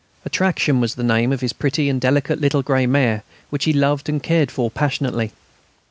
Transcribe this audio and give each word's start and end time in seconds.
"Attraction" 0.25 0.81
was 0.81 0.95
the 0.95 1.03
name 1.03 1.31
of 1.31 1.41
his 1.41 1.53
pretty 1.53 1.87
and 1.87 2.01
delicate 2.01 2.41
little 2.41 2.63
grey 2.63 2.87
mare, 2.87 3.21
which 3.51 3.65
he 3.65 3.71
loved 3.71 4.09
and 4.09 4.23
cared 4.23 4.49
for 4.49 4.71
passionately. 4.71 5.31